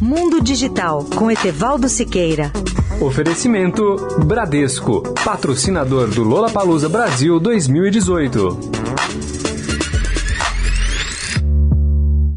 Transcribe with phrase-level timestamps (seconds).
[0.00, 2.50] Mundo Digital com Etevaldo Siqueira.
[3.02, 8.89] Oferecimento Bradesco, patrocinador do Lola Palusa Brasil 2018.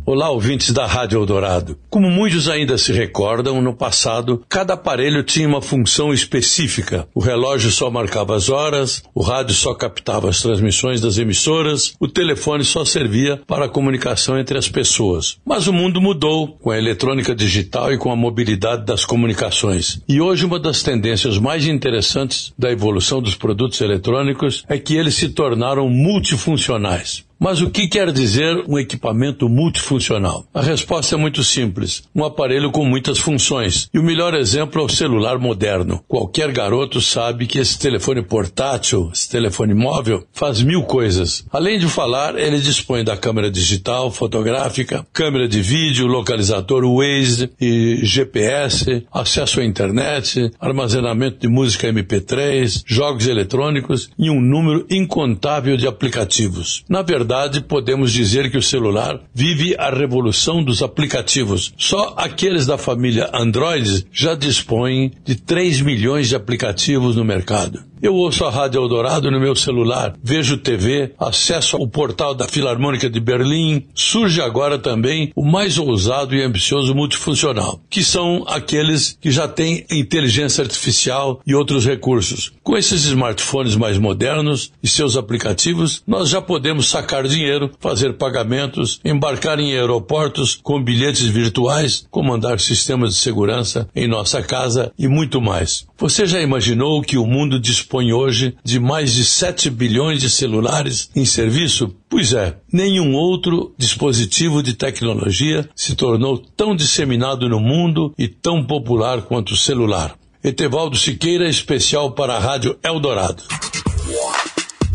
[0.06, 1.78] Olá, ouvintes da Rádio Eldorado.
[1.90, 7.08] Como muitos ainda se recordam, no passado, cada aparelho tinha uma função específica.
[7.16, 12.08] O relógio só marcava as horas, o rádio só captava as transmissões das emissoras, o
[12.10, 15.38] telefone só servia para a comunicação entre as pessoas.
[15.46, 20.02] Mas o mundo mudou com a eletrônica digital e com a mobilidade das comunicações.
[20.06, 25.16] E hoje uma das tendências mais interessantes da evolução dos produtos eletrônicos é que eles
[25.16, 27.24] se tornaram multifuncionais.
[27.40, 30.46] Mas o que quer dizer um equipamento multifuncional?
[30.54, 33.90] A resposta é muito simples: um aparelho com muitas funções.
[33.94, 36.02] E o melhor exemplo é o celular moderno.
[36.08, 41.46] Qualquer garoto sabe que esse telefone portátil, esse telefone móvel, faz mil coisas.
[41.52, 48.00] Além de falar, ele dispõe da câmera digital, fotográfica, câmera de vídeo, localizador Waze e
[48.04, 55.88] GPS, acesso à internet, armazenamento de música MP3, jogos eletrônicos e um número incontável de
[55.88, 56.86] aplicativos.
[56.88, 61.74] Na verdade, verdade, podemos dizer que o celular vive a revolução dos aplicativos.
[61.78, 67.93] Só aqueles da família Android já dispõem de 3 milhões de aplicativos no mercado.
[68.04, 73.10] Eu ouço a Rádio Eldorado no meu celular, vejo TV, acesso ao portal da Filarmônica
[73.10, 73.86] de Berlim.
[73.96, 79.86] Surge agora também o mais ousado e ambicioso multifuncional, que são aqueles que já têm
[79.90, 82.52] inteligência artificial e outros recursos.
[82.62, 89.00] Com esses smartphones mais modernos e seus aplicativos, nós já podemos sacar dinheiro, fazer pagamentos,
[89.06, 95.42] embarcar em aeroportos com bilhetes virtuais, comandar sistemas de segurança em nossa casa e muito
[95.42, 95.88] mais.
[95.98, 101.10] Você já imaginou que o mundo dispõe hoje de mais de 7 bilhões de celulares
[101.16, 101.94] em serviço?
[102.10, 108.66] Pois é, nenhum outro dispositivo de tecnologia se tornou tão disseminado no mundo e tão
[108.66, 110.16] popular quanto o celular.
[110.44, 113.44] Etevaldo Siqueira, especial para a Rádio Eldorado.